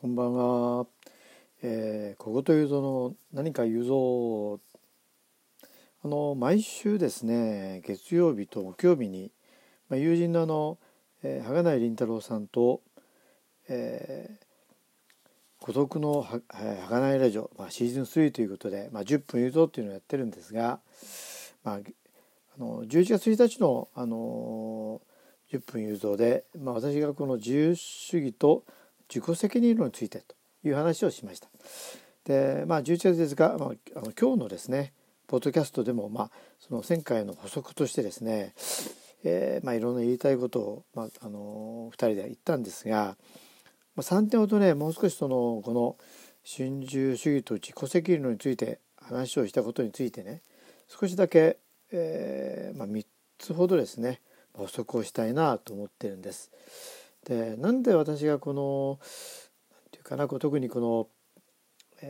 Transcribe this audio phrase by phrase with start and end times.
[0.00, 0.86] こんばんは。
[1.62, 4.58] えー、小言言うぞの何か言うぞ。
[6.02, 9.30] あの毎週ですね月曜日と木曜日に、
[9.90, 10.78] まあ、友人のあの、
[11.22, 12.80] えー、羽内凛太郎さんと、
[13.68, 14.44] えー、
[15.58, 20.80] 孤独のは内ラジオ、まあ、シーズン3ということで、まあ、10分言うぞっていうのをやってるんですが、
[21.62, 21.78] まあ、
[22.56, 25.02] あの11月1日の、あの
[25.52, 28.64] 10分言うぞで、まあ、私がこの自由主義と
[29.12, 31.48] 自己責任論についてという話をしました。
[32.24, 34.92] でまあ11月ですが、まあ、あの今日のですね
[35.26, 38.52] ポッドキャストでも、まあ、その前回の補足としてですね、
[39.22, 43.16] えーまあ、いろんな言いたいことを、まあ、あの2人で言ったんですが、
[43.94, 45.96] まあ、3点ほどねもう少しそのこの
[46.44, 50.42] 春秋主義と自己責任論について話をしたことについてね
[50.88, 51.58] 少しだけ、
[51.92, 53.06] えーまあ、3
[53.38, 54.20] つほどですね
[54.52, 56.50] 補足をしたいなと思ってるんです。
[57.26, 58.98] でなんで私がこの
[59.70, 61.08] 何て言うかなこう特にこの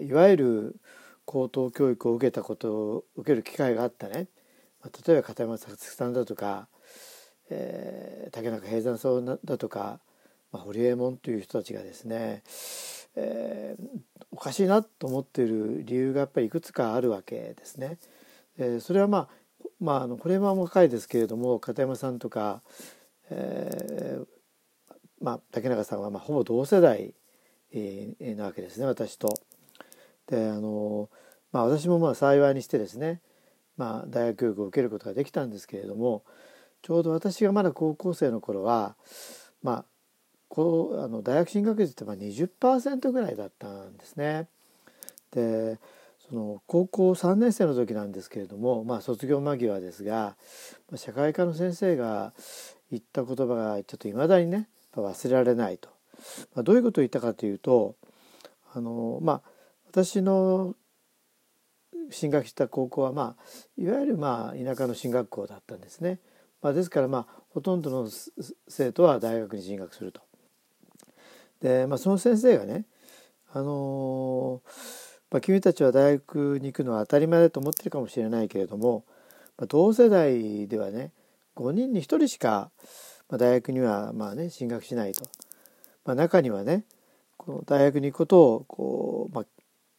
[0.00, 0.76] いわゆる
[1.24, 4.28] 高等教育を受けたことを受ける機会があったね
[5.06, 6.68] 例えば片山作さんだとか、
[7.50, 10.00] えー、竹中平山さんだとか、
[10.52, 12.42] まあ、堀江門という人たちがですね、
[13.14, 14.00] えー、
[14.32, 17.98] おかしいなと思っている理由がやっぱりいくつかあるわけですね。
[18.58, 19.28] えー、それはまあ
[19.80, 22.62] まあ、あのこれは若いですけれども片山さんとか、
[23.30, 24.26] えー、
[25.22, 27.14] まあ、竹中さんはまあほぼ同世代、
[27.72, 29.32] えー、なわけですね私と。
[30.26, 31.08] であの
[31.52, 33.20] まあ私もまあ幸いにしてですね、
[33.76, 36.24] まあ、大学教育を受けることができたんですけれども
[36.82, 38.96] ちょうど私がまだ高校生の頃は
[39.62, 39.84] まあ
[40.48, 44.48] こうあの大学進学率ってまあ20%ぐらいだったんですね。
[45.30, 45.78] で
[46.28, 50.36] その高校3年生の時なんですけれども、まあ、卒業間際ですが
[50.94, 52.32] 社会科の先生が
[52.90, 54.68] 言った言葉がちょっといまだにね
[55.00, 55.88] 忘れられないと、
[56.54, 57.96] まあ、どういうことを言ったかというと
[58.74, 59.42] あのまあ
[59.90, 60.74] 私の
[62.10, 63.42] 進学した高校はまあ
[63.76, 66.18] いわゆるまあ田舎の進学校だったんですね。
[66.60, 68.08] まあ、ですからまあほとんどの
[68.68, 70.20] 生徒は大学に進学すると。
[71.60, 72.84] で、まあ、その先生がね
[73.52, 74.62] あの
[75.30, 79.04] まあ、君たちは大学に行くのは当たり前だと思ってるかもしれないけれども、
[79.56, 81.12] まあ、同世代ではね
[81.56, 82.70] 5人に1人しか
[83.32, 85.24] まあ、大学にはまあね進学しないと、
[86.04, 86.84] まあ、中にはね
[87.38, 89.44] この大学に行くことをこう、まあ、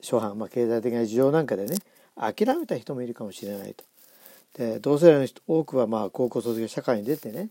[0.00, 1.76] 初版、まあ、経済的な事情なんかでね
[2.16, 3.84] 諦めた人もいるかもしれないと。
[4.56, 7.50] で同世代の人多くはまあ高校卒業社会に出てね、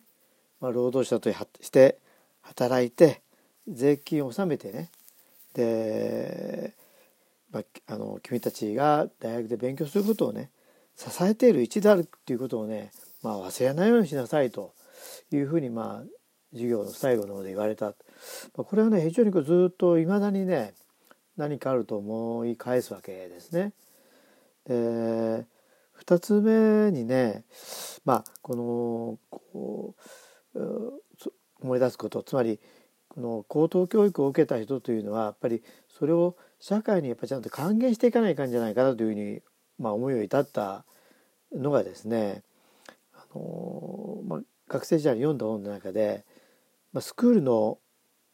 [0.59, 1.99] まあ、労働者として
[2.41, 3.21] 働いて
[3.67, 4.89] 税金を納めてね
[5.53, 6.73] で、
[7.51, 10.49] まあ、あの君たちが大学で勉強することをね
[10.95, 12.89] 支えている一であるっていうことをね、
[13.21, 14.73] まあ、忘れないようにしなさいと
[15.31, 16.17] いうふうにまあ
[16.53, 17.93] 授業の最後の方で言われたま
[18.59, 20.73] あこれはね非常にずっといまだにね
[21.35, 23.73] 何かあると思い返すわけですね。
[24.65, 25.45] で
[26.03, 27.43] 2つ目にね
[28.05, 29.93] まあこの
[31.61, 32.59] 思い出すことつまり
[33.09, 39.41] この高等教育を受けた人というのはやっぱりそれを社会にやっぱちゃんと還元していかないかんじゃないかなというふうに、
[39.79, 40.85] まあ、思いを至った
[41.51, 42.43] のがですね
[43.13, 44.06] あの、
[44.67, 46.25] 学生時代に読んだ本の中で、
[46.93, 47.79] まあ、スクールの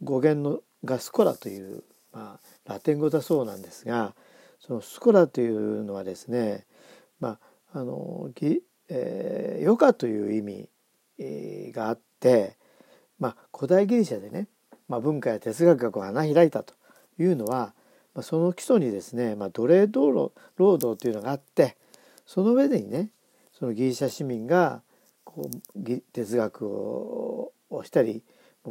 [0.02, 4.16] 語源のがスコラという、まあ、ラテン語だそうなんですが
[4.60, 6.66] そのスコラというのはですね、
[7.20, 7.40] ま
[7.74, 8.30] ああの
[8.90, 10.70] えー、余暇という意味、
[11.72, 12.58] があって、
[13.20, 14.48] まあ、古代ギリシャでね、
[14.88, 16.74] まあ、文化や哲学がこう花開いたと
[17.20, 17.74] いうのは、
[18.14, 21.78] まあ、その基礎にですね、まあ、奴隷労働というのがあって
[22.26, 23.10] その上でにね
[23.58, 24.82] そのギリシャ市民が
[25.24, 27.52] こう哲学を
[27.84, 28.24] したり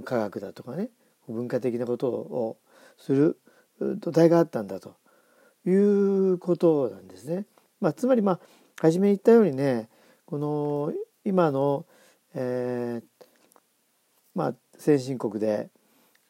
[0.04, 0.90] 科学だとかね
[1.28, 2.58] 文化的なことを
[2.98, 3.38] する
[3.98, 4.96] 土台があったんだと
[5.66, 7.46] いうことなんですね。
[7.80, 8.40] まあ、つまりまあ
[8.80, 9.88] 初めに言ったようにね
[10.24, 10.92] この
[11.24, 11.84] 今の、
[12.34, 13.26] えー、
[14.34, 15.70] まあ、先進国で、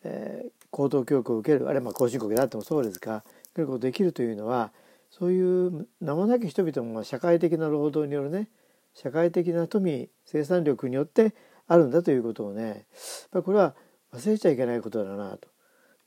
[0.03, 3.27] えー、高等教育を受けるあるいは後進国であってもそうですが受
[3.57, 4.73] けることできるというのは
[5.11, 8.49] そういう名もなき人々も社会的な労働によるね
[8.95, 11.35] 社会的な富生産力によって
[11.67, 12.87] あるんだということをね
[13.33, 13.75] これは
[14.15, 15.49] 忘れちゃいけないことだなと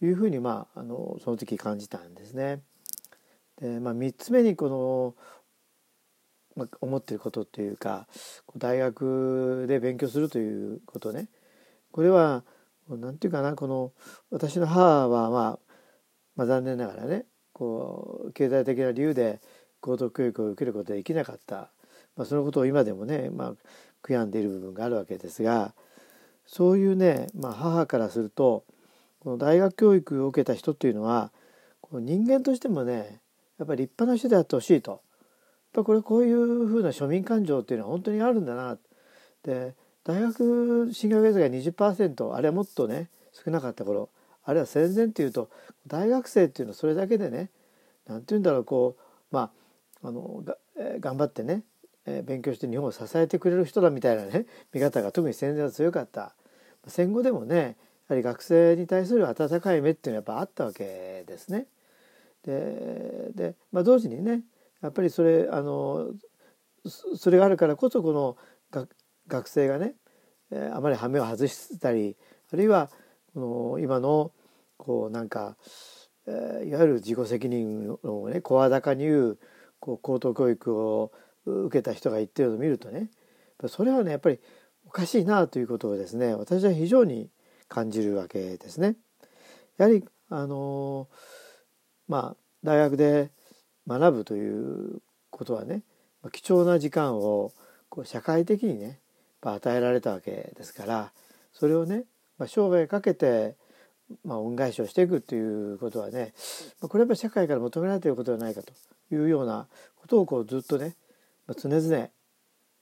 [0.06, 2.62] いうふうに、まあ、あのその時感じたんですね。
[3.62, 5.16] でまあ、3つ目にこの、
[6.58, 8.06] まあ、思っていることっていうか
[8.58, 11.30] 大学で勉強するということね
[11.94, 12.44] これは
[12.90, 13.94] 何て言うかなこの
[14.30, 15.60] 私の母は、まあ、
[16.36, 19.40] まあ残念ながらねこう経済的な理由で
[19.80, 21.72] 高等教育を受けることができなかった
[22.16, 23.54] まあ、そのことを今でもね、まあ、
[24.04, 25.74] 悔やんでいる部分があるわけですが
[26.46, 28.64] そういうね、まあ、母からすると
[29.20, 31.32] この大学教育を受けた人っていうのは
[31.82, 33.20] この人間としてもね
[33.58, 34.92] やっぱり立派な人であってほしいと。
[34.92, 35.00] やっ
[35.74, 38.78] ぱこれこういうふうな庶民感情っていうのは本当にあるんだな。
[39.44, 44.10] で大学進学率が20%あれはもっとね少なかった頃
[44.44, 45.50] あるいは戦前っていうと
[45.88, 47.50] 大学生っていうのはそれだけでね
[48.08, 49.52] 何て言うんだろうこうま
[50.04, 50.58] ああのが、
[51.00, 51.64] 頑張ってね、
[52.25, 56.36] 勉強して日本を支えてくれる人だみたいなね 見方が特に戦前は強かった
[56.88, 61.68] 戦後でもねやはり学生に対する温かい目っていうのはやっぱあったわけですね。
[62.44, 64.44] で、まあ、同時にね
[64.81, 66.13] やっぱりそれあの
[66.86, 68.38] それがあるからこそこの
[69.28, 69.96] 学生がね、
[70.72, 72.16] あまり羽目を外したり
[72.54, 72.92] あるいは
[73.34, 74.31] この今の
[74.78, 75.57] こうなんか、
[76.28, 79.40] いわゆる自己責任をね声高に言う
[79.80, 81.12] こう高等教育を
[81.45, 83.09] 受けた人が言ってるのを見るとね
[83.68, 84.39] それはねやっぱり
[84.86, 87.30] おかしいなということをですね私は非常に
[87.68, 88.95] 感じるわけですね。
[89.77, 91.07] やはりあの
[92.07, 93.31] まあ大学で
[93.88, 95.81] 学ぶということはね
[96.31, 97.51] 貴重な時間を
[97.89, 99.00] こう社会的にね
[99.42, 101.12] 与えられたわけですから
[101.53, 102.06] それをね
[102.38, 103.56] まあ、生涯かけて、
[104.24, 106.33] まあ、恩返しをしていくっていうことはね、
[106.81, 108.74] まあ、これはやっぱり社会から求められていることではないかと
[109.13, 110.95] いうようなことをこうずっとね、
[111.53, 112.09] 常々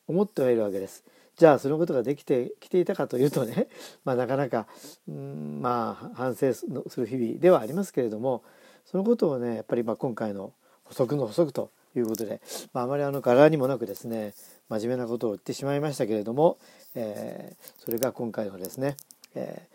[0.08, 1.04] 思ってはいるわけです。
[1.36, 3.68] じゃあそのことができてきていたかというとね、
[4.06, 4.68] まあ、なかなか、
[5.08, 8.44] うん、まあ反省する日々ではありますけれども
[8.86, 12.40] そのことをねやっぱりまあ今回の補足の補足ということで、
[12.72, 14.36] まあ、まりあの柄にもなくですね
[14.70, 16.60] 真面目なことを言ってしまいましたけれども、
[16.94, 18.96] えー、それが今回のですね
[19.36, 19.68] え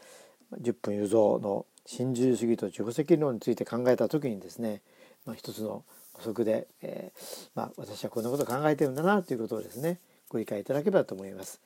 [0.52, 4.82] ー、10分有造の新自由主義と自己責任論について考えた時にですね、
[5.25, 5.85] まあ、一つの
[6.19, 11.61] 補足で、えー、まあ、私はこんなことを考えてるんだなということをですねご理解いただければと思います。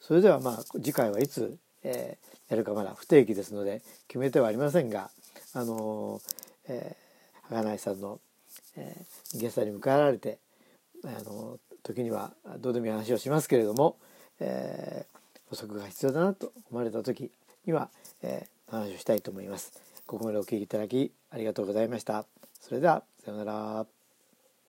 [0.00, 5.10] それではまあ次回はいつ、えー、やるかまだ不定期ですので決めてはありませんが
[5.54, 6.22] あのー、
[6.68, 8.20] えー、花井さんの、
[8.76, 10.38] えー、ゲストに迎えられて
[11.04, 13.96] あの時にはどうでもいい話をしますけれども、
[14.40, 17.30] えー、補足が必要だなと思われた時
[17.64, 17.90] には、
[18.22, 19.72] えー、話をしたいと思います。
[20.06, 22.26] ここまでお聞きいただきありがとうございました。
[22.62, 24.01] それではさようなら。